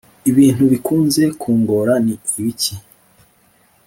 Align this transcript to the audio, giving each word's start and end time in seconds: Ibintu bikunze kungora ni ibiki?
Ibintu 0.29 0.63
bikunze 0.71 1.23
kungora 1.41 1.93
ni 2.05 2.13
ibiki? 2.39 2.73